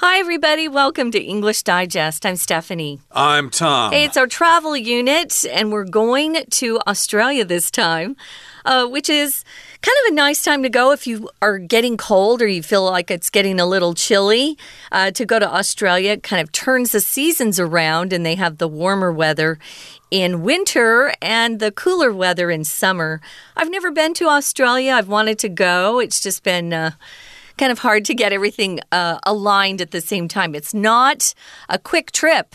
[0.00, 0.68] Hi, everybody.
[0.68, 2.26] Welcome to English Digest.
[2.26, 3.00] I'm Stephanie.
[3.12, 3.92] I'm Tom.
[3.92, 8.14] Hey, it's our travel unit, and we're going to Australia this time,
[8.66, 9.42] uh, which is
[9.80, 12.84] kind of a nice time to go if you are getting cold or you feel
[12.84, 14.58] like it's getting a little chilly.
[14.92, 18.58] Uh, to go to Australia it kind of turns the seasons around, and they have
[18.58, 19.58] the warmer weather
[20.10, 23.22] in winter and the cooler weather in summer.
[23.56, 24.92] I've never been to Australia.
[24.92, 26.00] I've wanted to go.
[26.00, 26.74] It's just been.
[26.74, 26.90] Uh,
[27.58, 30.54] kind of hard to get everything uh, aligned at the same time.
[30.54, 31.34] It's not
[31.68, 32.54] a quick trip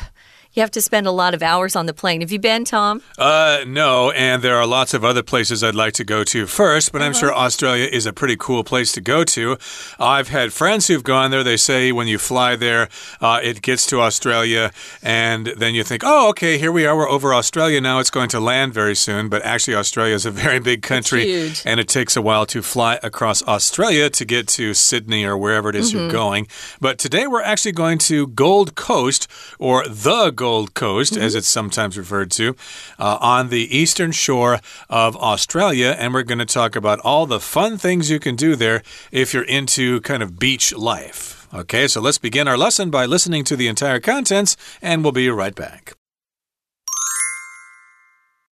[0.54, 2.22] you have to spend a lot of hours on the plane.
[2.22, 3.02] Have you been, Tom?
[3.18, 6.92] Uh, no, and there are lots of other places I'd like to go to first,
[6.92, 7.08] but uh -huh.
[7.08, 7.46] I'm sure uh-huh.
[7.46, 9.58] Australia is a pretty cool place to go to.
[10.00, 11.44] I've had friends who've gone there.
[11.44, 12.88] They say when you fly there,
[13.22, 14.72] uh, it gets to Australia,
[15.04, 16.96] and then you think, oh, okay, here we are.
[16.96, 18.00] We're over Australia now.
[18.00, 21.80] It's going to land very soon, but actually, Australia is a very big country, and
[21.80, 25.76] it takes a while to fly across Australia to get to Sydney or wherever it
[25.76, 26.00] is mm -hmm.
[26.00, 26.30] you're mm-hmm.
[26.30, 26.48] going.
[26.80, 31.38] But today we're actually going to Gold Coast or the Gold Coast, as mm-hmm.
[31.38, 32.56] it's sometimes referred to,
[32.98, 35.96] uh, on the eastern shore of Australia.
[36.00, 38.82] And we're going to talk about all the fun things you can do there
[39.12, 41.48] if you're into kind of beach life.
[41.54, 45.30] Okay, so let's begin our lesson by listening to the entire contents, and we'll be
[45.30, 45.94] right back.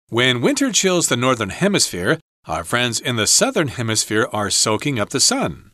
[0.10, 5.10] When winter chills the northern hemisphere, our friends in the southern hemisphere are soaking up
[5.10, 5.72] the sun.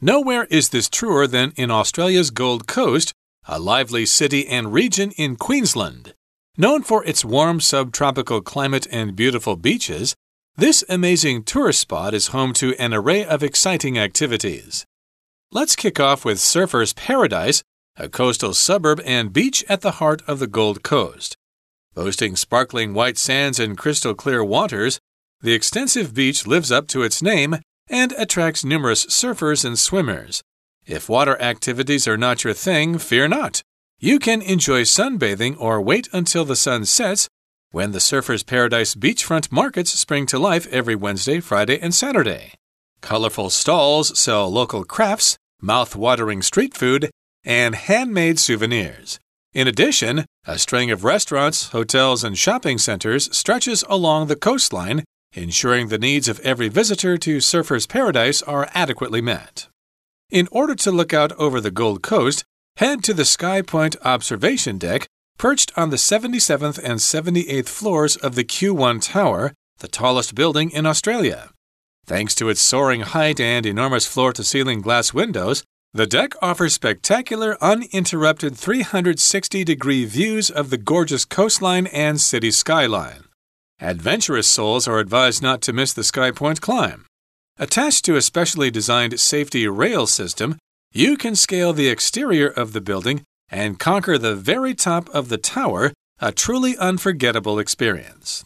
[0.00, 3.12] Nowhere is this truer than in Australia's Gold Coast,
[3.48, 6.14] a lively city and region in Queensland.
[6.58, 10.14] Known for its warm subtropical climate and beautiful beaches,
[10.56, 14.84] this amazing tourist spot is home to an array of exciting activities.
[15.50, 17.62] Let's kick off with Surfer's Paradise,
[17.96, 21.36] a coastal suburb and beach at the heart of the Gold Coast.
[21.94, 25.00] Boasting sparkling white sands and crystal clear waters,
[25.40, 27.56] the extensive beach lives up to its name
[27.88, 30.42] and attracts numerous surfers and swimmers.
[30.88, 33.60] If water activities are not your thing, fear not.
[34.00, 37.28] You can enjoy sunbathing or wait until the sun sets
[37.72, 42.54] when the Surfer's Paradise beachfront markets spring to life every Wednesday, Friday, and Saturday.
[43.02, 47.10] Colorful stalls sell local crafts, mouth-watering street food,
[47.44, 49.20] and handmade souvenirs.
[49.52, 55.04] In addition, a string of restaurants, hotels, and shopping centers stretches along the coastline,
[55.34, 59.68] ensuring the needs of every visitor to Surfer's Paradise are adequately met.
[60.30, 62.44] In order to look out over the Gold Coast,
[62.76, 65.06] head to the Sky Point observation deck
[65.38, 70.84] perched on the 77th and 78th floors of the Q1 Tower, the tallest building in
[70.84, 71.50] Australia.
[72.04, 76.74] Thanks to its soaring height and enormous floor to ceiling glass windows, the deck offers
[76.74, 83.24] spectacular, uninterrupted 360 degree views of the gorgeous coastline and city skyline.
[83.80, 87.07] Adventurous souls are advised not to miss the Sky Point climb.
[87.60, 90.58] Attached to a specially designed safety rail system,
[90.92, 95.38] you can scale the exterior of the building and conquer the very top of the
[95.38, 98.44] tower, a truly unforgettable experience.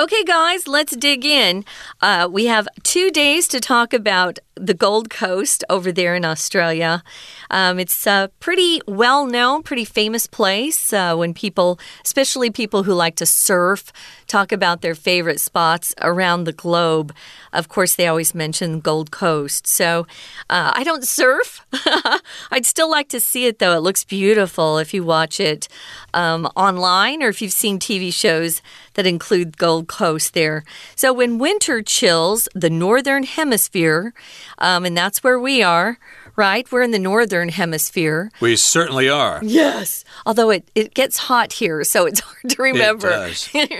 [0.00, 1.64] Okay, guys, let's dig in.
[2.00, 7.02] Uh, we have two days to talk about the Gold Coast over there in Australia.
[7.50, 12.94] Um, it's a pretty well known, pretty famous place uh, when people, especially people who
[12.94, 13.92] like to surf,
[14.26, 17.14] talk about their favorite spots around the globe.
[17.52, 19.66] Of course, they always mention Gold Coast.
[19.66, 20.06] So
[20.50, 21.64] uh, I don't surf.
[22.50, 23.76] I'd still like to see it, though.
[23.76, 25.68] It looks beautiful if you watch it
[26.12, 28.62] um, online or if you've seen TV shows
[28.94, 30.64] that include Gold Coast there.
[30.96, 34.14] So when winter chills the northern hemisphere,
[34.58, 35.98] um, and that's where we are
[36.36, 36.70] right?
[36.70, 38.30] We're in the northern hemisphere.
[38.40, 39.40] We certainly are.
[39.42, 40.04] Yes.
[40.26, 43.30] Although it, it gets hot here, so it's hard to remember.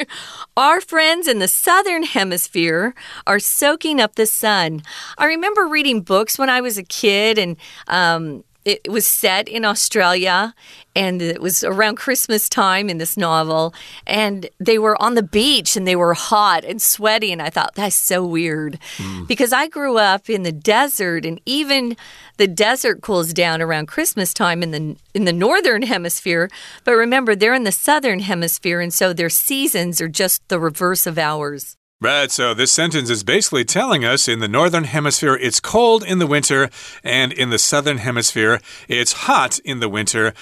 [0.57, 2.95] Our friends in the southern hemisphere
[3.27, 4.83] are soaking up the sun.
[5.19, 7.57] I remember reading books when I was a kid, and
[7.89, 10.55] um, it was set in Australia
[10.97, 13.75] and it was around Christmas time in this novel.
[14.07, 17.33] And they were on the beach and they were hot and sweaty.
[17.33, 19.27] And I thought, that's so weird mm.
[19.27, 21.97] because I grew up in the desert and even
[22.37, 26.51] the desert cools down around Christmas time in the in the northern hemisphere.
[26.85, 31.07] But remember, they're in the southern hemisphere, and so their seasons are just the reverse
[31.07, 31.77] of ours.
[32.05, 36.19] Right, so this sentence is basically telling us in the northern hemisphere it's cold in
[36.19, 36.69] the winter,
[37.03, 40.35] and in the southern hemisphere it's hot in the winter.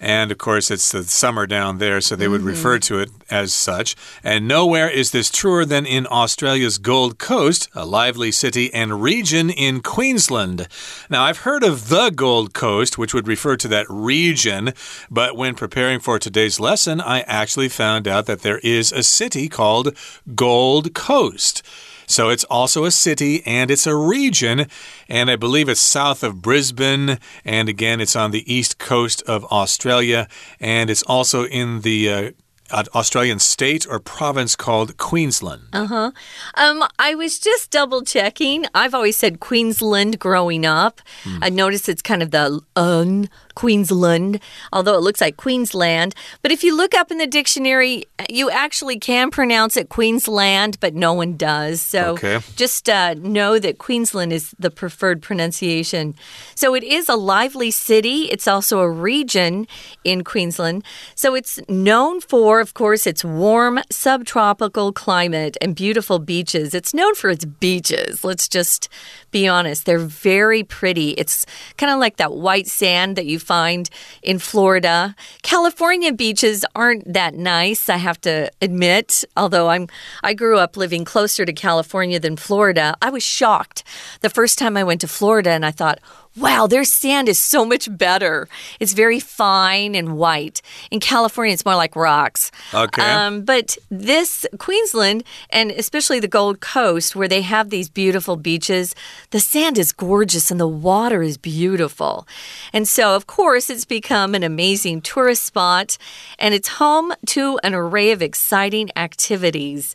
[0.00, 2.56] And of course, it's the summer down there, so they would mm -hmm.
[2.56, 3.96] refer to it as such.
[4.24, 9.50] And nowhere is this truer than in Australia's Gold Coast, a lively city and region
[9.50, 10.68] in Queensland.
[11.10, 14.72] Now, I've heard of the Gold Coast, which would refer to that region,
[15.10, 19.48] but when preparing for today's lesson, I actually found out that there is a city
[19.48, 19.96] called
[20.34, 21.62] Gold Coast.
[22.10, 24.66] So it's also a city and it's a region.
[25.08, 27.18] And I believe it's south of Brisbane.
[27.44, 30.26] And again, it's on the east coast of Australia.
[30.58, 32.30] And it's also in the uh,
[32.72, 35.62] Australian state or province called Queensland.
[35.72, 36.10] Uh huh.
[36.54, 38.66] Um, I was just double checking.
[38.74, 41.00] I've always said Queensland growing up.
[41.24, 41.38] Mm.
[41.42, 44.40] I noticed it's kind of the un Queensland,
[44.72, 46.14] although it looks like Queensland.
[46.40, 50.94] But if you look up in the dictionary, you actually can pronounce it Queensland, but
[50.94, 51.80] no one does.
[51.80, 52.40] So okay.
[52.56, 56.14] just uh, know that Queensland is the preferred pronunciation.
[56.54, 58.30] So it is a lively city.
[58.30, 59.66] It's also a region
[60.04, 60.84] in Queensland.
[61.14, 66.74] So it's known for, of course, its warm subtropical climate and beautiful beaches.
[66.74, 68.24] It's known for its beaches.
[68.24, 68.88] Let's just
[69.30, 69.86] be honest.
[69.86, 71.10] They're very pretty.
[71.12, 71.46] It's
[71.76, 73.88] kind of like that white sand that you find
[74.22, 75.14] in Florida.
[75.42, 79.24] California beaches aren't that nice, I have to admit.
[79.36, 79.88] Although I'm
[80.22, 82.96] I grew up living closer to California than Florida.
[83.02, 83.82] I was shocked
[84.20, 86.00] the first time I went to Florida and I thought,
[86.40, 88.48] wow, their sand is so much better.
[88.80, 90.62] It's very fine and white.
[90.90, 92.50] In California, it's more like rocks.
[92.72, 93.02] Okay.
[93.02, 98.94] Um, but this Queensland, and especially the Gold Coast, where they have these beautiful beaches,
[99.30, 102.26] the sand is gorgeous and the water is beautiful.
[102.72, 105.98] And so, of course, it's become an amazing tourist spot,
[106.38, 109.94] and it's home to an array of exciting activities.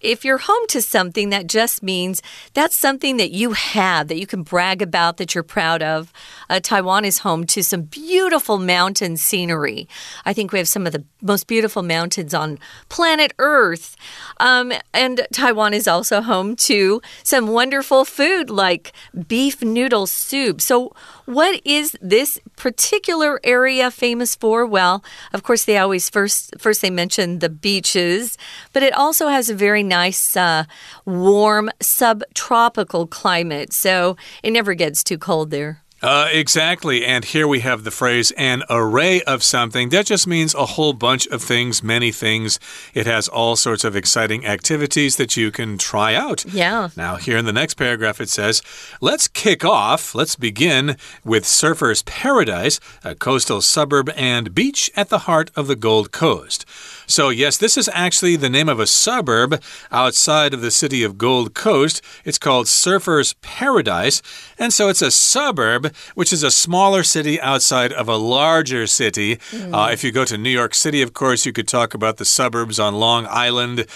[0.00, 2.22] If you're home to something, that just means
[2.54, 6.12] that's something that you have, that you can brag about, that you're proud of.
[6.50, 9.88] Uh, Taiwan is home to some beautiful mountain scenery.
[10.24, 12.58] I think we have some of the most beautiful mountains on
[12.88, 13.96] planet Earth.
[14.40, 18.92] Um, and Taiwan is also home to some wonderful food like
[19.28, 20.60] beef noodle soup.
[20.60, 20.92] So,
[21.26, 24.66] what is this particular area famous for?
[24.66, 28.36] Well, of course, they always first first they mention the beaches,
[28.72, 30.64] but it also has a very nice, uh,
[31.04, 33.72] warm subtropical climate.
[33.72, 35.82] So it never gets too cold there.
[36.02, 37.04] Uh, exactly.
[37.04, 39.90] And here we have the phrase an array of something.
[39.90, 42.58] That just means a whole bunch of things, many things.
[42.94, 46.44] It has all sorts of exciting activities that you can try out.
[46.46, 46.88] Yeah.
[46.96, 48.62] Now, here in the next paragraph, it says,
[49.00, 50.14] let's kick off.
[50.14, 55.76] Let's begin with Surfer's Paradise, a coastal suburb and beach at the heart of the
[55.76, 56.64] Gold Coast.
[57.06, 59.60] So, yes, this is actually the name of a suburb
[59.90, 62.00] outside of the city of Gold Coast.
[62.24, 64.22] It's called Surfer's Paradise.
[64.58, 69.36] And so it's a suburb, which is a smaller city outside of a larger city.
[69.36, 69.74] Mm.
[69.74, 72.24] Uh, if you go to New York City, of course, you could talk about the
[72.24, 73.86] suburbs on Long Island.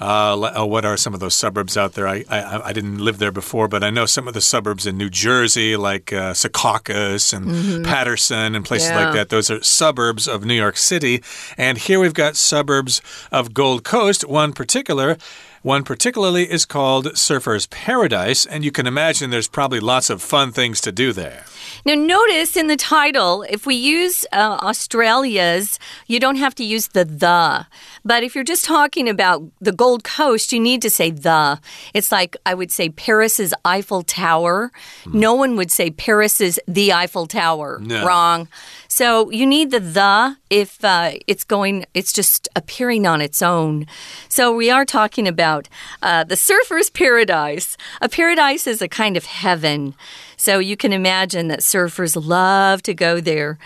[0.00, 2.08] Uh, oh, what are some of those suburbs out there?
[2.08, 4.98] I, I, I didn't live there before, but I know some of the suburbs in
[4.98, 7.84] New Jersey, like uh, Secaucus and mm -hmm.
[7.84, 9.04] Paterson and places yeah.
[9.04, 9.28] like that.
[9.28, 11.22] Those are suburbs of New York City.
[11.56, 15.16] And here we've got suburbs of Gold Coast, one particular.
[15.64, 20.52] One particularly is called Surfer's Paradise, and you can imagine there's probably lots of fun
[20.52, 21.46] things to do there.
[21.86, 26.88] Now, notice in the title, if we use uh, Australia's, you don't have to use
[26.88, 27.66] the the.
[28.04, 31.60] But if you're just talking about the Gold Coast, you need to say the.
[31.92, 34.72] It's like I would say Paris's Eiffel Tower.
[35.04, 35.20] Hmm.
[35.20, 37.80] No one would say Paris's the Eiffel Tower.
[37.82, 38.02] No.
[38.06, 38.48] Wrong.
[38.88, 43.86] So you need the the if uh, it's going, it's just appearing on its own.
[44.30, 45.68] So we are talking about
[46.00, 47.76] uh, the surfer's paradise.
[48.00, 49.94] A paradise is a kind of heaven.
[50.44, 53.58] So you can imagine that surfers love to go there.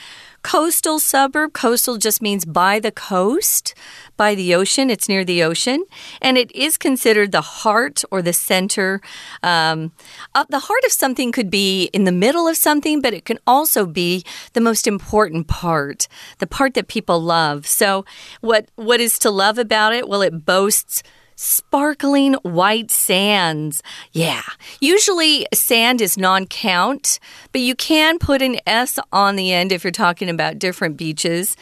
[0.43, 3.75] Coastal suburb, coastal just means by the coast,
[4.17, 4.89] by the ocean.
[4.89, 5.85] It's near the ocean.
[6.23, 9.01] And it is considered the heart or the center.
[9.43, 9.91] Um,
[10.37, 13.41] uh, the heart of something could be in the middle of something, but it can
[13.45, 16.07] also be the most important part,
[16.39, 17.67] the part that people love.
[17.67, 18.05] So,
[18.41, 20.09] what, what is to love about it?
[20.09, 21.03] Well, it boasts
[21.39, 23.81] sparkling white sands.
[24.13, 24.43] Yeah,
[24.81, 27.21] usually sand is non count,
[27.53, 31.57] but you can put an S on the end if you're talking about different beaches.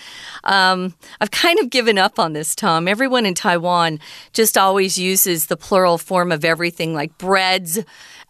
[0.45, 2.88] Um, I've kind of given up on this, Tom.
[2.88, 4.00] Everyone in Taiwan
[4.33, 7.78] just always uses the plural form of everything like breads,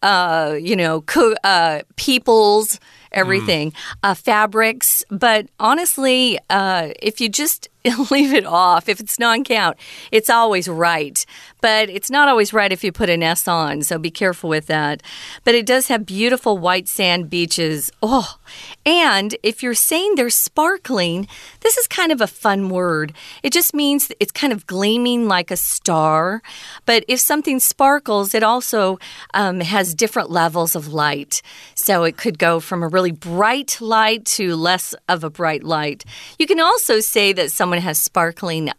[0.02, 1.04] uh, you know,
[1.44, 2.80] uh, peoples
[3.12, 3.76] everything, mm.
[4.02, 5.04] uh, fabrics.
[5.10, 7.68] But honestly, uh, if you just
[8.10, 9.76] leave it off, if it's non count,
[10.12, 11.24] it's always right.
[11.60, 14.66] But it's not always right if you put an S on, so be careful with
[14.66, 15.02] that.
[15.44, 17.90] But it does have beautiful white sand beaches.
[18.02, 18.36] Oh,
[18.84, 21.26] and if you're saying they're sparkling,
[21.60, 23.12] this is kind of a fun word.
[23.42, 26.42] It just means it's kind of gleaming like a star.
[26.84, 28.98] But if something sparkles, it also
[29.34, 31.42] um, has different levels of light.
[31.74, 36.04] So it could go from a really bright light to less of a bright light.
[36.38, 38.70] You can also say that someone someone has sparkling,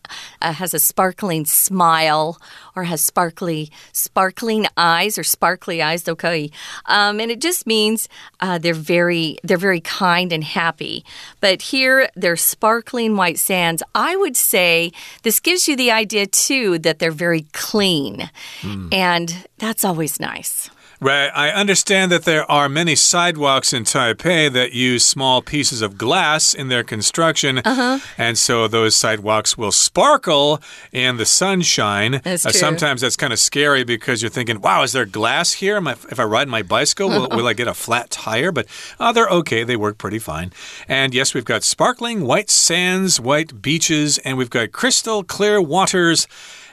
[0.42, 2.38] uh, has a sparkling smile
[2.76, 6.50] or has sparkly, sparkling eyes or sparkly eyes, okay.
[6.86, 8.10] Um, and it just means
[8.42, 11.04] uh, they're very, they're very kind and happy.
[11.42, 13.84] But here, they're sparkling white sands.
[13.94, 14.92] I would say
[15.24, 18.30] this gives you the idea too that they're very clean,
[18.62, 18.94] mm.
[18.94, 20.70] and that's always nice.
[21.00, 21.28] Right.
[21.28, 26.56] I understand that there are many sidewalks in Taipei that use small pieces of glass
[26.56, 27.60] in their construction.
[27.60, 28.02] Uh -huh.
[28.18, 30.60] And so those sidewalks will sparkle
[30.92, 32.22] in the sunshine.
[32.24, 35.78] That's uh, sometimes that's kind of scary because you're thinking, wow, is there glass here?
[35.78, 38.52] I, if I ride my bicycle, will, will I get a flat tire?
[38.52, 38.66] But
[39.00, 39.66] uh, they're okay.
[39.66, 40.50] They work pretty fine.
[40.88, 46.28] And yes, we've got sparkling white sands, white beaches, and we've got crystal clear waters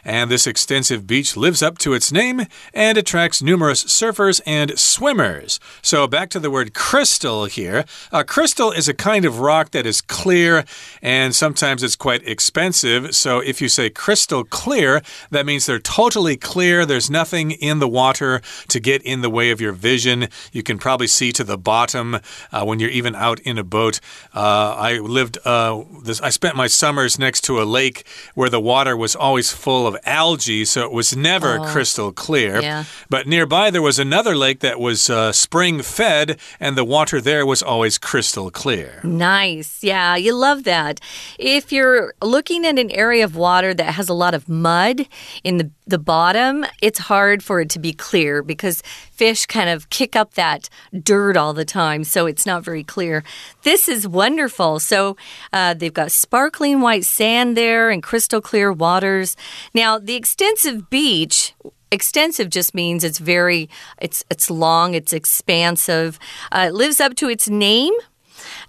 [0.05, 2.43] and this extensive beach lives up to its name
[2.73, 5.59] and attracts numerous surfers and swimmers.
[5.83, 7.85] So, back to the word crystal here.
[8.13, 10.65] A crystal is a kind of rock that is clear
[11.03, 13.15] and sometimes it's quite expensive.
[13.15, 16.85] So, if you say crystal clear, that means they're totally clear.
[16.85, 20.29] There's nothing in the water to get in the way of your vision.
[20.53, 22.19] You can probably see to the bottom
[22.53, 24.01] uh, when you're even out in a boat.
[24.35, 28.61] Uh, I lived, uh, this, I spent my summers next to a lake where the
[28.61, 32.61] water was always full of of algae, so it was never oh, crystal clear.
[32.61, 32.85] Yeah.
[33.09, 37.47] But nearby, there was another lake that was uh, spring fed, and the water there
[37.47, 39.01] was always crystal clear.
[39.05, 39.83] Nice.
[39.83, 41.01] Yeah, you love that.
[41.39, 45.07] If you're looking at an area of water that has a lot of mud
[45.43, 48.83] in the, the bottom, it's hard for it to be clear because
[49.13, 50.69] fish kind of kick up that
[51.03, 53.23] dirt all the time, so it's not very clear.
[53.63, 54.81] This is wonderful.
[54.81, 55.17] So
[55.53, 59.37] uh, they've got sparkling white sand there and crystal clear waters.
[59.85, 61.55] Now, the extensive beach
[61.93, 63.69] extensive just means it's very
[64.01, 66.19] it's it's long it's expansive
[66.53, 67.93] uh, it lives up to its name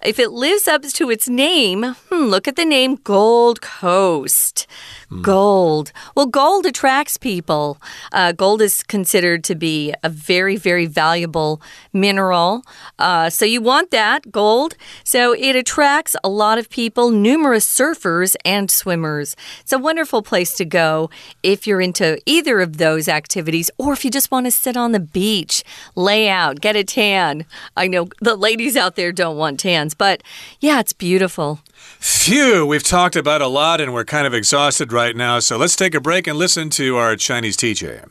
[0.03, 4.67] if it lives up to its name, hmm, look at the name Gold Coast.
[5.21, 5.91] Gold.
[6.15, 7.77] Well, gold attracts people.
[8.11, 11.61] Uh, gold is considered to be a very, very valuable
[11.93, 12.63] mineral.
[12.97, 14.75] Uh, so you want that, gold.
[15.03, 19.35] So it attracts a lot of people, numerous surfers and swimmers.
[19.61, 21.09] It's a wonderful place to go
[21.43, 24.91] if you're into either of those activities or if you just want to sit on
[24.91, 25.63] the beach,
[25.95, 27.45] lay out, get a tan.
[27.77, 30.23] I know the ladies out there don't want tans, but
[30.59, 31.59] yeah, it's beautiful.
[32.00, 35.76] Phew, we've talked about a lot and we're kind of exhausted right now, so let's
[35.76, 38.04] take a break and listen to our Chinese teacher.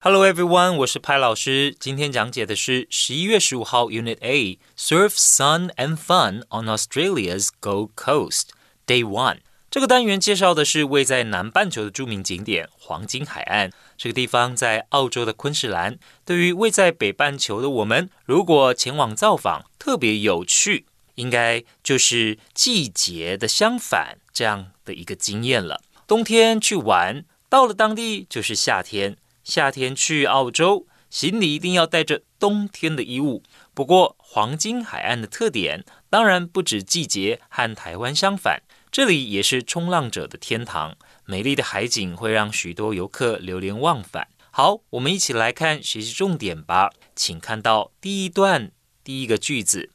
[0.00, 1.76] Hello everyone，我是派老师。
[1.78, 8.48] 今天讲解的是十一月十五号 Unit A Surf, Sun and Fun on Australia's Gold Coast
[8.84, 9.38] Day One。
[9.70, 13.70] 这个单元介绍的是位在南半球的着名景点黄金海岸。
[13.96, 15.98] 这个地方在澳洲的昆士兰。
[16.24, 20.86] 对于位在北半球的我们，如果前往造访，特别有趣。
[21.17, 25.81] 应该就是季节的相反这样的一个经验了。
[26.07, 29.17] 冬天去玩，到了当地就是夏天。
[29.43, 33.43] 夏天去澳洲，行李一定要带着冬天的衣物。
[33.73, 40.97] 不过，黄金海岸的特点当然不止季节和台湾相反，这里也是冲浪者的天堂。
[41.25, 44.27] 美丽的海景会让许多游客流连忘返。
[44.51, 46.91] 好，我们一起来看学习重点吧。
[47.15, 48.71] 请看到第一段
[49.03, 49.91] 第一个句子。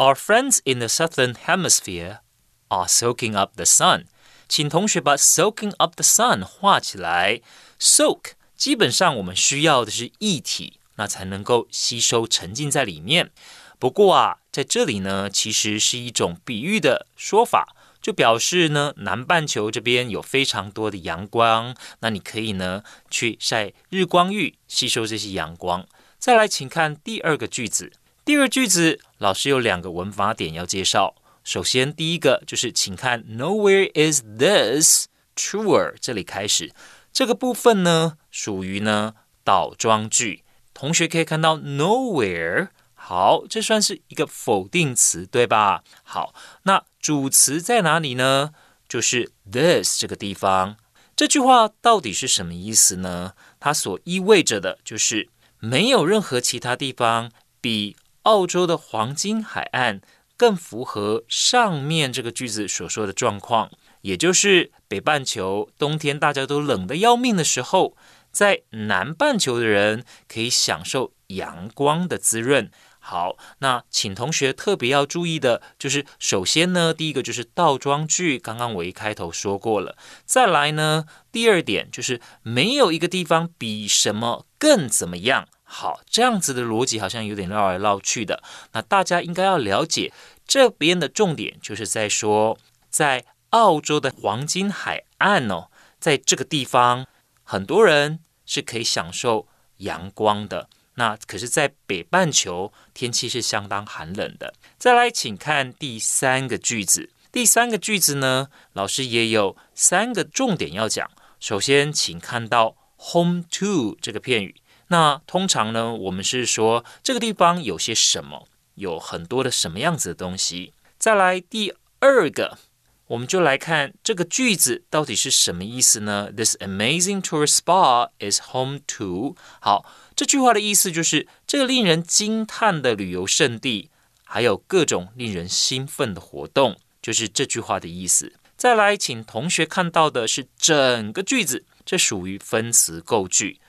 [0.00, 2.20] Our friends in the southern hemisphere
[2.68, 4.06] are soaking up the sun。
[4.48, 7.42] 请同学把 soaking up the sun 画起来。
[7.78, 13.30] Soak 基本上我们需要的是液体，那才能够吸收沉浸在里面。
[13.78, 25.86] 不过啊，在这里呢，其实是一种比喻的说法，就表示呢，南半球这边有非常多的阳光，那你可以呢去晒日光浴，吸收这些阳光。
[26.18, 27.92] 再来，请看第二个句子。
[28.30, 31.16] 第二句子，老师有两个文法点要介绍。
[31.42, 36.72] 首先，第一个就是，请看 Nowhere is this truer，这里开始
[37.12, 40.44] 这个部分呢，属于呢倒装句。
[40.72, 45.82] 同学可以看到 Nowhere，好，这算是一个否定词，对吧？
[46.04, 46.32] 好，
[46.62, 48.52] 那主词在哪里呢？
[48.88, 50.76] 就是 this 这个地方。
[51.16, 53.32] 这句话到底是什么意思呢？
[53.58, 57.96] 它所意味着的就是没有任何其他地方比。
[58.22, 60.00] 澳洲的黄金海岸
[60.36, 63.70] 更符合上面这个句子所说的状况，
[64.02, 67.96] 也就是北半球冬天大家都冷得要命的时候，
[68.30, 72.70] 在南半球的人可以享受阳光的滋润。
[73.02, 79.96] 好，那请同学特别要注意的就是，首先呢，第一个就是倒装句，刚刚我一开头说过了。
[80.26, 85.48] 再来呢，第二点就是没有一个地方比什么更怎么样。
[85.72, 88.42] 好，这样子的逻辑好像有点绕来绕去的。
[88.72, 90.12] 那大家应该要了解，
[90.44, 92.58] 这边的重点就是在说，
[92.90, 95.68] 在澳洲的黄金海岸哦，
[96.00, 97.06] 在这个地方，
[97.44, 99.46] 很多人是可以享受
[99.76, 100.68] 阳光的。
[100.94, 104.52] 那可是，在北半球天气是相当寒冷的。
[104.76, 107.10] 再来，请看第三个句子。
[107.30, 111.08] 第三个句子呢，老师也有三个重点要讲。
[111.38, 114.56] 首先，请看到 home to 这个片语。
[114.92, 120.72] 那通常呢，我们是说这个地方有些什么，有很多的什么样子的东西。
[120.98, 122.58] 再来第二个，
[123.06, 129.36] 我们就来看这个句子到底是什么意思呢？This amazing tourist spa is home to。
[129.60, 133.90] 好，这句话的意思就是这个令人惊叹的旅游胜地，
[134.24, 136.76] 还有各种令人兴奋的活动。
[137.00, 138.32] 就是这句话的意思。
[138.56, 143.59] 再来，请同学看到的是整个句子，这属于分词构句。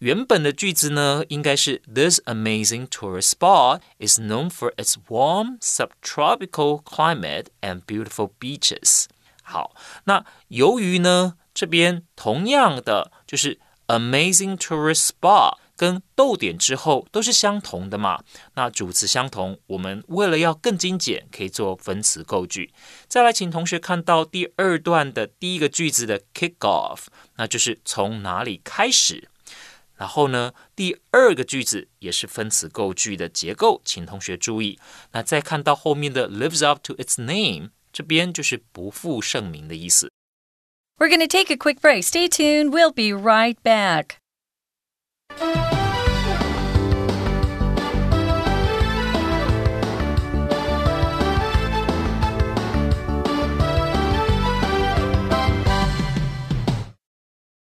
[0.00, 9.06] 原本的句子呢，应该是 This amazing tourist spot is known for its warm subtropical climate and beautiful beaches。
[9.42, 9.74] 好，
[10.04, 15.58] 那由于呢，这边同样的就是 amazing tourist spot。
[15.78, 18.22] 跟逗点之后都是相同的嘛？
[18.54, 22.72] 那主词相同，我们为了要更精简，可以做分词构句。
[23.08, 27.00] 再来，请同学看到第二段的第一个句子的 kick off，
[27.36, 29.28] 那就是从哪里开始。
[30.00, 34.78] 然后呢，第二个句子也是分词构句的结构，请同学注意。
[35.12, 40.10] 那再看到后面的 lives up to its name，这边就是不负盛名的意思。
[40.98, 42.04] We're going to take a quick break.
[42.04, 42.70] Stay tuned.
[42.70, 44.16] We'll be right back.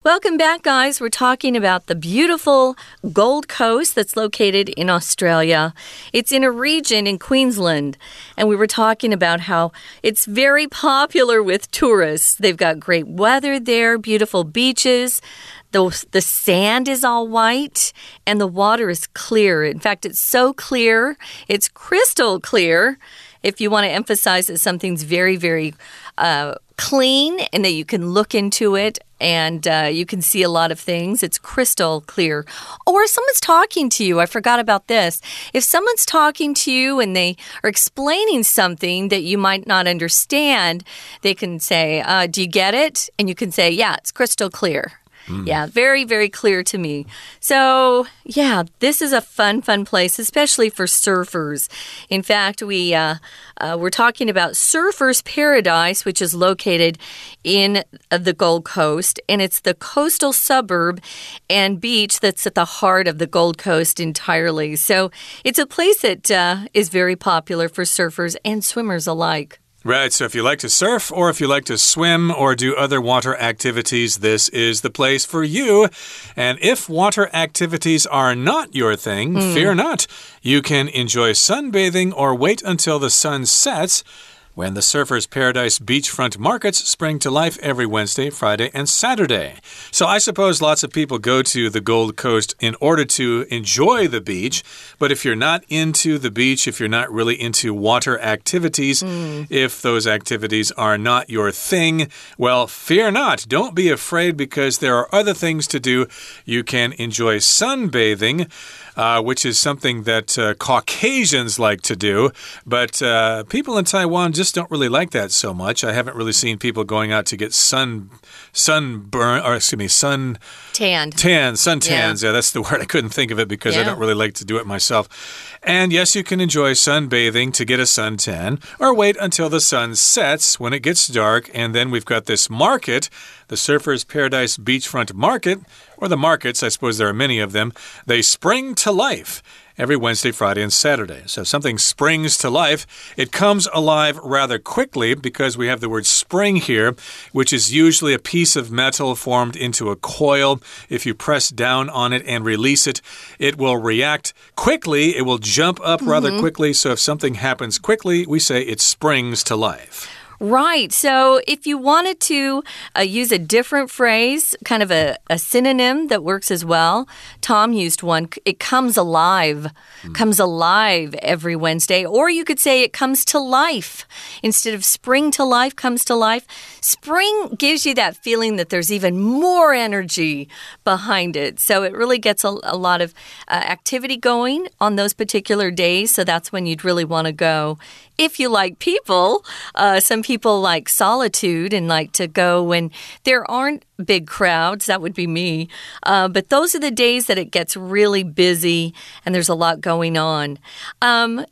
[0.05, 1.01] Welcome back, guys.
[1.01, 2.75] We're talking about the beautiful
[3.13, 5.75] Gold Coast that's located in Australia.
[6.13, 7.97] It's in a region in Queensland.
[8.37, 9.71] And we were talking about how
[10.03, 12.35] it's very popular with tourists.
[12.35, 15.23] They've got great weather there, beautiful beaches.
[15.71, 17.93] The, the sand is all white
[18.27, 19.63] and the water is clear.
[19.63, 21.17] In fact, it's so clear,
[21.47, 22.99] it's crystal clear.
[23.43, 25.75] If you want to emphasize that something's very, very
[26.19, 30.49] uh, clean and that you can look into it and uh, you can see a
[30.49, 31.23] lot of things.
[31.23, 32.45] It's crystal clear.
[32.87, 34.21] Or someone's talking to you.
[34.21, 35.21] I forgot about this.
[35.53, 40.83] If someone's talking to you and they are explaining something that you might not understand,
[41.23, 43.09] they can say, uh, Do you get it?
[43.17, 45.02] And you can say, Yeah, it's crystal clear.
[45.27, 45.47] Mm.
[45.47, 47.07] Yeah, very, very clear to me.
[47.41, 51.69] So, yeah, this is a fun, fun place, especially for surfers.
[52.11, 53.17] In fact, we uh,
[53.59, 56.99] uh, we're talking about Surfers Paradise, which is located
[57.45, 61.01] in uh, the Gold Coast, and it's the coastal suburb
[61.49, 64.77] and beach that's at the heart of the Gold Coast entirely.
[64.77, 65.11] So,
[65.45, 69.62] it's a place that uh, is very popular for surfers and swimmers alike.
[69.85, 72.77] Right, so if you like to surf or if you like to swim or do
[72.77, 75.89] other water activities, this is the place for you.
[76.37, 79.55] And if water activities are not your thing, mm.
[79.55, 80.07] fear not.
[80.41, 84.05] You can enjoy sunbathing or wait until the sun sets
[84.55, 89.55] when the Surfers Paradise beachfront markets spring to life every Wednesday, Friday, and Saturday.
[89.91, 94.09] So I suppose lots of people go to the Gold Coast in order to enjoy
[94.09, 94.63] the beach.
[94.99, 99.47] But if you're not into the beach, if you're not really into water activities, mm.
[99.51, 103.47] if those activities are not your thing, well, fear not.
[103.49, 106.07] Don't be afraid because there are other things to do.
[106.45, 108.51] You can enjoy sunbathing
[108.97, 112.31] uh, which is something that uh, Caucasians like to do.
[112.67, 115.85] But uh, people in Taiwan just don't really like that so much.
[115.85, 118.11] I haven't really seen people going out to get sun
[118.53, 120.39] sunburn or excuse me sun
[120.73, 122.23] tanned tan suntans.
[122.23, 122.29] Yeah.
[122.29, 122.81] yeah, that's the word.
[122.81, 123.83] I couldn't think of it because yeah.
[123.83, 125.52] I don't really like to do it myself.
[125.65, 129.95] And yes, you can enjoy sunbathing to get a suntan, or wait until the sun
[129.95, 131.49] sets when it gets dark.
[131.55, 133.09] And then we've got this market,
[133.47, 135.61] the Surfers Paradise Beachfront Market,
[135.97, 137.73] or the markets, I suppose there are many of them.
[138.07, 139.41] They spring to life
[139.79, 141.23] every Wednesday, Friday, and Saturday.
[141.27, 143.15] So something springs to life.
[143.17, 146.95] It comes alive rather quickly because we have the word spring here,
[147.33, 150.61] which is usually a piece of metal formed into a coil.
[150.89, 153.01] If you press down on it and release it,
[153.39, 155.17] it will react quickly.
[155.17, 156.41] It will jump up rather mm -hmm.
[156.41, 156.73] quickly.
[156.73, 160.09] So if something happens quickly, we say it springs to life.
[160.43, 160.93] Right.
[160.93, 162.65] So if you wanted to
[162.99, 167.07] uh, use a different phrase, kind of a, a, synonym that works as well,
[167.41, 168.29] Tom used one.
[168.45, 169.69] It comes alive,
[170.03, 170.15] mm.
[170.17, 172.05] comes alive every Wednesday.
[172.05, 174.05] Or you could say it comes to life.
[174.43, 176.45] Instead of spring to life, comes to life.
[176.81, 180.49] Spring gives you that feeling that there's even more energy
[180.83, 181.61] behind it.
[181.61, 183.15] So it really gets a, a lot of
[183.47, 186.11] uh, activity going on those particular days.
[186.11, 187.79] So that's when you'd really want to go
[188.19, 189.45] if you like people.
[189.75, 192.91] Uh, some people like solitude and like to go when
[193.25, 194.87] there aren't big crowds.
[194.87, 195.69] That would be me.
[196.03, 198.95] Uh, but those are the days that it gets really busy
[199.25, 200.59] and there's a lot going on.
[201.01, 201.45] Um,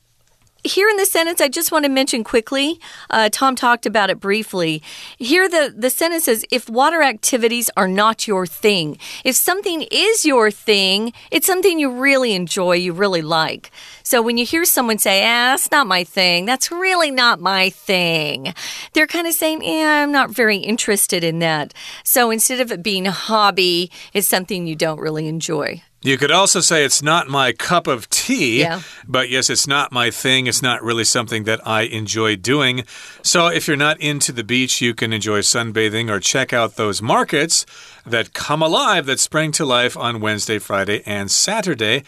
[0.65, 2.79] here in this sentence, I just want to mention quickly.
[3.09, 4.83] Uh, Tom talked about it briefly.
[5.19, 10.25] Here, the, the sentence says if water activities are not your thing, if something is
[10.25, 13.71] your thing, it's something you really enjoy, you really like.
[14.11, 17.71] So when you hear someone say, ah, that's not my thing, that's really not my
[17.71, 18.53] thing,
[18.93, 21.73] they're kind of saying, yeah, I'm not very interested in that.
[22.03, 25.85] So instead of it being a hobby, it's something you don't really enjoy.
[26.03, 28.81] You could also say it's not my cup of tea, Yeah.
[29.07, 30.49] but yes, it's not my thing.
[30.49, 32.83] It's not really something that I enjoy doing.
[33.23, 37.01] So if you're not into the beach, you can enjoy sunbathing or check out those
[37.01, 37.65] markets
[38.05, 42.03] that come alive, that spring to life on Wednesday, Friday, and Saturday.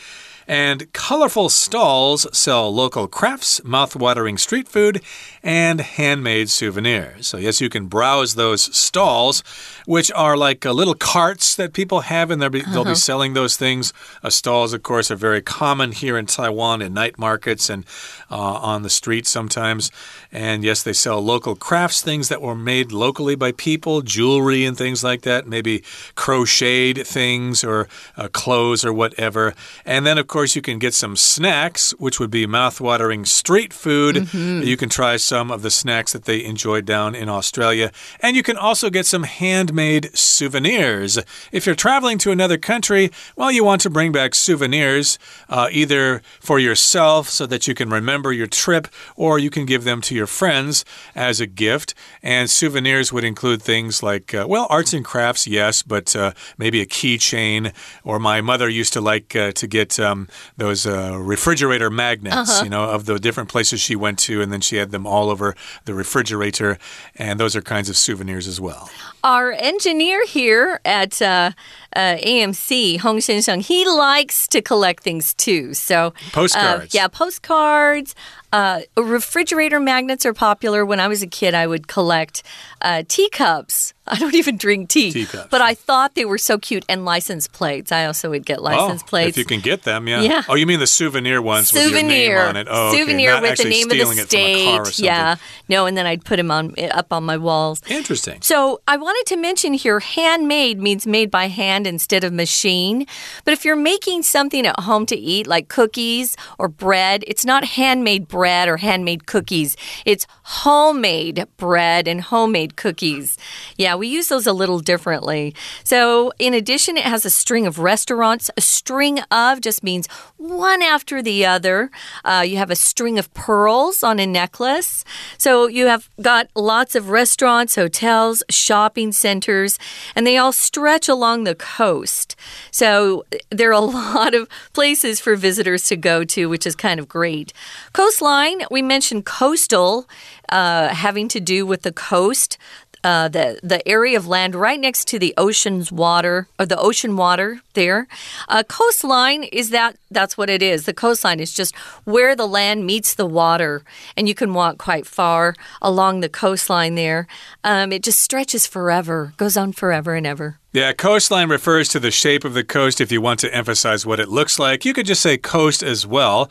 [0.46, 5.02] And colorful stalls sell local crafts, mouthwatering street food,
[5.42, 7.26] and handmade souvenirs.
[7.26, 9.42] So, yes, you can browse those stalls,
[9.87, 13.35] which are like uh, little carts that people have, and they'll be, they'll be selling
[13.35, 13.92] those things.
[14.22, 17.85] Uh, stalls, of course, are very common here in Taiwan in night markets and
[18.31, 19.90] uh, on the street sometimes.
[20.31, 24.78] And yes, they sell local crafts, things that were made locally by people, jewelry and
[24.78, 25.83] things like that, maybe
[26.14, 29.55] crocheted things or uh, clothes or whatever.
[29.85, 34.33] And then, of course, you can get some snacks, which would be mouthwatering street food.
[34.33, 37.90] You can try some of the snacks that they enjoy down in Australia.
[38.21, 41.18] And you can also get some handmade souvenirs.
[41.51, 45.18] If you're traveling to another country, well, you want to bring back souvenirs,
[45.49, 49.85] uh, either for yourself so that you can remember your trip, or you can give
[49.85, 51.95] them to your friends as a gift.
[52.23, 56.83] And souvenirs would include things like, uh, well, arts and crafts, yes, but uh, maybe
[56.83, 57.73] a keychain.
[58.05, 62.68] Or my mother used to like uh, to get um, those uh, refrigerator magnets, you
[62.68, 65.55] know, of the different places she went to, and then she had them all over
[65.85, 66.79] the refrigerator.
[67.17, 68.91] And those are kinds of souvenirs as well.
[69.25, 71.53] Our engineer here at uh,
[71.95, 75.75] uh, AMC, Hong Shensheng, he likes to collect things too.
[75.75, 76.95] So, uh, Postcards.
[76.95, 78.15] yeah, postcards.
[78.53, 80.85] Uh, refrigerator magnets are popular.
[80.85, 82.43] When I was a kid, I would collect
[82.83, 83.95] uh, teacups.
[84.07, 85.47] I don't even drink tea, Teacups.
[85.49, 86.85] but I thought they were so cute.
[86.88, 87.93] And license plates.
[87.93, 89.31] I also would get license oh, plates.
[89.31, 90.23] If you can get them, yeah.
[90.23, 90.43] Yeah.
[90.49, 92.67] Oh, you mean the souvenir ones with your souvenir name on it?
[92.69, 92.99] Oh, okay.
[92.99, 95.37] souvenir Not with the name of the it from a car or state yeah
[95.69, 98.41] no and then i'd put them on up on my walls Interesting.
[98.43, 103.07] so I wanted to mention here handmade means made by hand instead of machine.
[103.45, 107.65] But if you're making something at home to eat, like cookies or bread, it's not
[107.65, 109.76] handmade bread or handmade cookies.
[110.05, 113.38] It's homemade bread and homemade cookies.
[113.76, 115.55] Yeah, we use those a little differently.
[115.85, 118.50] So in addition, it has a string of restaurants.
[118.57, 121.90] A string of just means one after the other.
[122.24, 125.05] Uh, you have a string of pearls on a necklace.
[125.38, 129.78] So you have got lots of restaurants, hotels, shopping centers,
[130.14, 132.35] and they all stretch along the coast.
[132.70, 136.98] So there are a lot of places for visitors to go to, which is kind
[136.98, 137.52] of great.
[137.92, 138.32] Coastline,
[138.71, 140.09] we mentioned coastal,
[140.49, 142.59] uh, having to do with the coast.
[143.05, 147.16] Uh, the the area of land right next to the ocean's water or the ocean
[147.16, 148.07] water there.
[148.49, 150.85] Uh, coastline is that that's what it is.
[150.85, 153.83] The coastline is just where the land meets the water,
[154.16, 157.27] and you can walk quite far along the coastline there.
[157.64, 160.62] Um, it just stretches forever, goes on forever and ever.
[160.75, 164.19] Yeah, coastline refers to the shape of the coast if you want to emphasize what
[164.19, 164.87] it looks like.
[164.87, 166.51] You could just say coast as well.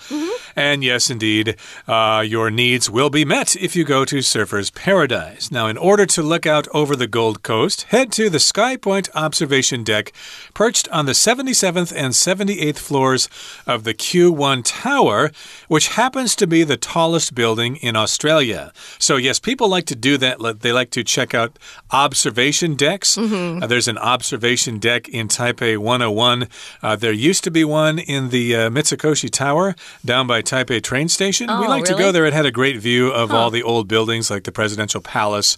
[0.56, 1.56] And yes, indeed,
[1.88, 5.50] uh, your needs will be met if you go to Surfer's Paradise.
[5.50, 9.10] Now, in order to look out over the Gold Coast, head to the Sky Point
[9.16, 10.14] observation deck
[10.54, 13.28] perched on the 77th and 78th floors
[13.66, 15.32] of the Q1 Tower,
[15.68, 18.72] which happens to be the tallest building in Australia.
[19.00, 20.60] So, yes, people like to do that.
[20.60, 21.58] They like to check out
[21.90, 23.18] observation decks.
[23.18, 26.48] Uh, there's an observation deck in Taipei 101.
[26.82, 31.08] Uh, there used to be one in the uh, Mitsukoshi Tower down by Taipei train
[31.08, 31.48] station.
[31.48, 32.26] we Oh, like to go there.
[32.26, 35.58] It had a great view of all the old buildings like the Presidential Palace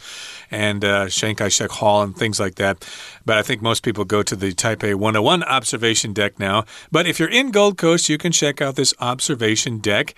[0.52, 2.88] and uh, Chiang Kai shek Hall and things like that.
[3.26, 6.66] But I think most people go to the Taipei 101 observation deck now.
[6.92, 10.14] But if you're in Gold Coast, you can check out this observation deck.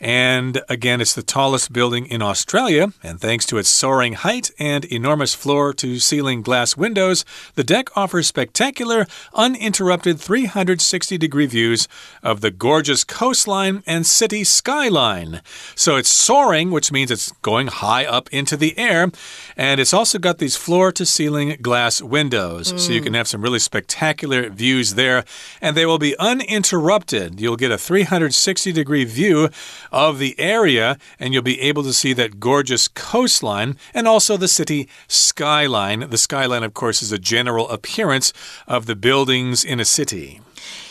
[0.00, 2.92] And again, it's the tallest building in Australia.
[3.02, 7.96] And thanks to its soaring height and enormous floor to ceiling glass windows, the deck
[7.96, 11.88] offers spectacular, uninterrupted 360 degree views
[12.22, 15.42] of the gorgeous coastline and city skyline.
[15.74, 19.10] So it's soaring, which means it's going high up into the air.
[19.56, 22.68] And it's also got these floor to ceiling glass windows.
[22.82, 23.16] So you can mm.
[23.16, 25.24] have some really spectacular views there.
[25.60, 27.40] And they will be uninterrupted.
[27.40, 29.48] You'll get a 360 degree view
[29.92, 34.48] of the area, and you'll be able to see that gorgeous coastline and also the
[34.48, 36.08] city skyline.
[36.10, 38.32] The skyline, of course, is a general appearance
[38.66, 40.40] of the buildings in a city.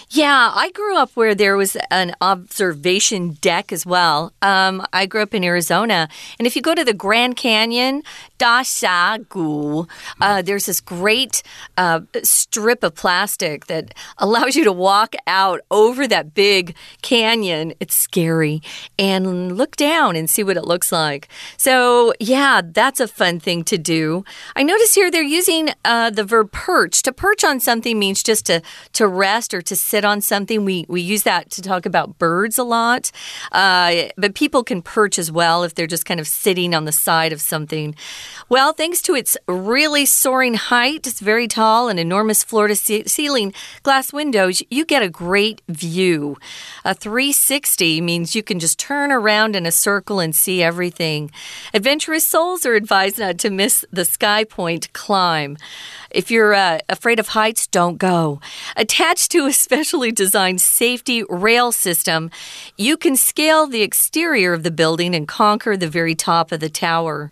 [0.09, 4.31] Yeah, I grew up where there was an observation deck as well.
[4.41, 6.07] Um, I grew up in Arizona,
[6.39, 8.03] and if you go to the Grand Canyon,
[8.37, 9.89] Dashagu,
[10.21, 11.43] uh, there's this great
[11.75, 17.73] uh, strip of plastic that allows you to walk out over that big canyon.
[17.79, 18.61] It's scary,
[18.97, 21.27] and look down and see what it looks like.
[21.57, 24.23] So, yeah, that's a fun thing to do.
[24.55, 27.01] I notice here they're using uh, the verb perch.
[27.03, 28.61] To perch on something means just to
[28.93, 30.63] to rest or to sit sit on something.
[30.63, 33.11] We we use that to talk about birds a lot,
[33.51, 36.91] uh, but people can perch as well if they're just kind of sitting on the
[36.91, 37.95] side of something.
[38.49, 43.53] Well, thanks to its really soaring height, it's very tall and enormous floor to ceiling
[43.83, 44.63] glass windows.
[44.69, 46.37] You get a great view.
[46.85, 51.29] A 360 means you can just turn around in a circle and see everything.
[51.73, 55.57] Adventurous souls are advised not to miss the Sky Point climb.
[56.09, 58.39] If you're uh, afraid of heights, don't go.
[58.75, 62.31] Attached to a specially designed safety rail system,
[62.77, 66.69] you can scale the exterior of the building and conquer the very top of the
[66.69, 67.31] tower.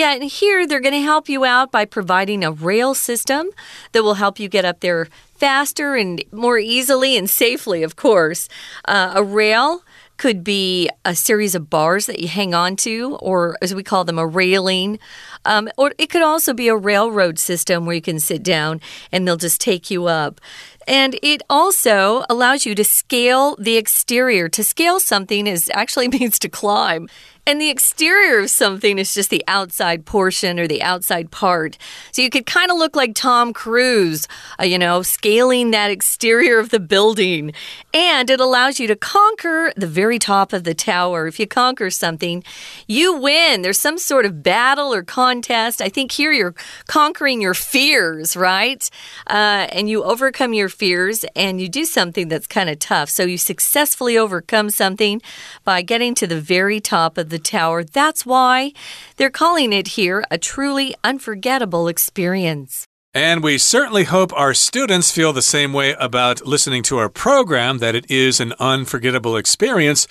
[0.00, 3.50] Yeah, and here they're going to help you out by providing a rail system
[3.92, 8.48] that will help you get up there faster and more easily and safely, of course.
[8.86, 9.84] Uh, a rail
[10.16, 14.04] could be a series of bars that you hang on to, or as we call
[14.04, 14.98] them, a railing.
[15.44, 18.80] Um, or it could also be a railroad system where you can sit down
[19.12, 20.40] and they'll just take you up.
[20.90, 24.48] And it also allows you to scale the exterior.
[24.48, 27.08] To scale something is actually means to climb.
[27.46, 31.78] And the exterior of something is just the outside portion or the outside part.
[32.12, 34.28] So you could kind of look like Tom Cruise,
[34.60, 37.52] uh, you know, scaling that exterior of the building.
[37.94, 41.26] And it allows you to conquer the very top of the tower.
[41.26, 42.44] If you conquer something,
[42.86, 43.62] you win.
[43.62, 45.80] There's some sort of battle or contest.
[45.80, 46.54] I think here you're
[46.86, 48.88] conquering your fears, right?
[49.26, 53.09] Uh, and you overcome your fears and you do something that's kind of tough.
[53.09, 55.21] So you successfully overcome something
[55.63, 57.83] by getting to the very top of the tower.
[57.83, 58.71] That's why
[59.17, 62.85] they're calling it here a truly unforgettable experience.
[63.13, 67.77] And we certainly hope our students feel the same way about listening to our program,
[67.77, 70.05] that it is an unforgettable experience.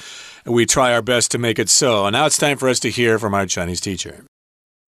[0.46, 2.08] We try our best to make it so.
[2.08, 4.24] Now it's time for us to hear from our Chinese teacher.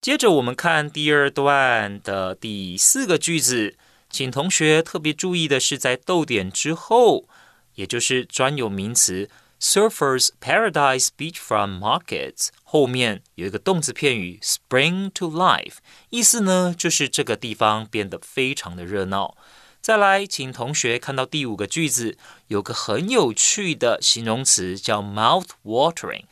[0.02, 3.76] 接着我们看第二段的第四个句子，
[4.11, 7.29] 请同学特别注意的是，在逗点之后，
[7.77, 15.77] 也就是专有名词 Surfers Paradise Beachfront Markets 后面有一个动词片语 spring to life，
[16.11, 19.37] 意思呢就是这个地方变得非常的热闹。
[19.81, 22.18] 再来，请同学看到第五个句子，
[22.49, 26.25] 有个很有趣的形容词叫 mouth watering，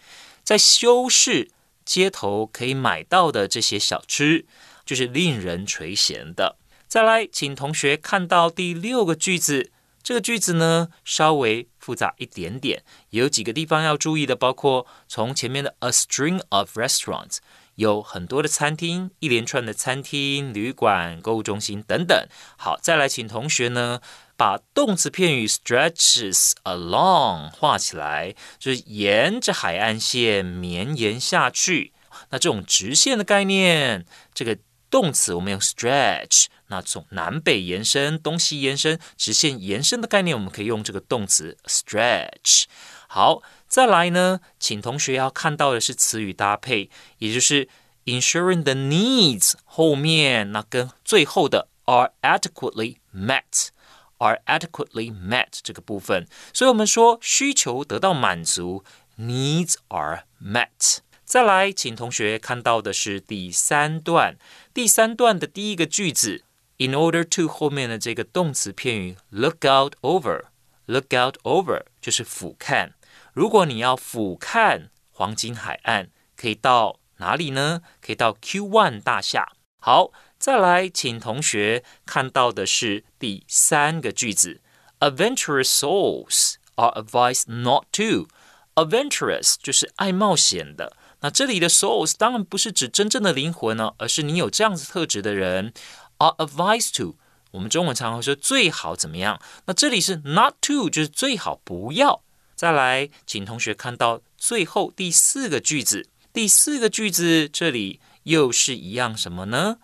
[0.42, 1.50] 在修饰
[1.84, 4.44] 街头可以买到的这些小吃，
[4.84, 6.56] 就是令人垂涎的。
[6.88, 9.70] 再来，请同学看到第六个句子。
[10.02, 17.38] 这个句子呢稍微复杂一点点，有几个地方要注意的，包括从前面的 a string of restaurants
[17.74, 22.26] 有很多的餐厅，一连串的餐厅、旅馆、购物中心等等。
[22.56, 24.00] 好，再来请同学呢
[24.38, 31.92] 把动词片语 stretches along 画起来，就是沿着海岸线绵延下去。
[32.30, 34.56] 那这种直线的概念，这个
[34.88, 36.46] 动词我们用 stretch。
[36.68, 42.64] 那从南北延伸、东西延伸、直线延伸的概念，我们可以用这个动词 stretch。
[43.08, 47.68] 好，再来呢，请同学要看到的是词语搭配，也就是
[48.04, 56.26] ensuring the needs 后面那跟最后的 are adequately met，are adequately met 这个部分。
[56.52, 58.84] 所以我们说需求得到满足
[59.18, 60.98] ，needs are met。
[61.24, 64.36] 再来，请同学看到的是第三段，
[64.74, 66.44] 第三段的第一个句子。
[66.77, 72.91] in order to 后面的这个动词片语 look out over，look out over 就是俯瞰。
[73.33, 77.81] 如果你要俯瞰黄金海岸，可以到哪里呢？
[78.01, 79.53] 可以到 Q One 大厦。
[79.79, 84.61] 好，再来，请同学看到的是第三个句子：
[84.99, 90.97] Adventurous souls are advised not to。Adventurous 就是爱冒险的。
[91.21, 95.73] 那这里的 souls 当然不是指真正的灵魂呢，而是你有这样子特质的人。
[96.18, 97.16] Are advised to，
[97.52, 99.40] 我们中文常会说最好怎么样？
[99.66, 102.22] 那这里是 not to，就是最好不要。
[102.54, 109.78] 再来，请同学看到最后第四个句子，第四个句子这里又是一样什么呢？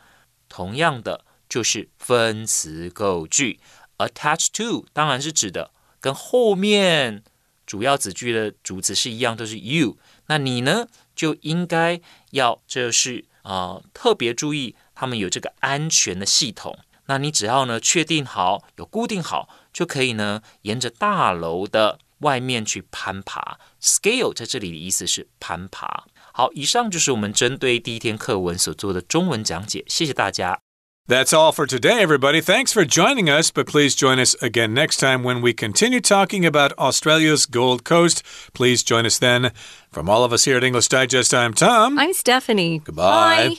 [0.49, 3.61] 同样的就是分词构句
[3.99, 5.71] ，attach to 当然是指的
[6.01, 7.23] 跟后面
[7.65, 9.97] 主要子句的主词是一样，都是 you。
[10.27, 16.77] 那你呢，就应该要就是、啊，特别注意他们有这个安全的系统。
[17.07, 23.59] 那你只要呢确定好，有固定好，就可以呢沿着大楼的外面去攀爬。
[23.81, 26.07] Scale 在这里的意思是攀爬。
[26.33, 30.59] 好，以上就是我们针对第一天课文所做的中文讲解，谢谢大家。
[31.07, 32.41] That's all for today, everybody.
[32.41, 36.47] Thanks for joining us, but please join us again next time when we continue talking
[36.47, 38.23] about Australia's Gold Coast.
[38.55, 39.53] Please join us then.
[39.91, 41.99] From all of us here at English Digest, I'm Tom.
[41.99, 42.79] I'm Stephanie.
[42.79, 43.49] Goodbye.
[43.51, 43.57] Bye.